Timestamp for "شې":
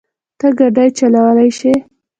1.57-1.73